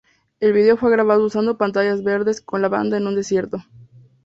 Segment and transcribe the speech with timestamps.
[0.39, 3.63] El vídeo fue grabado usando pantallas verdes, con la banda en un desierto.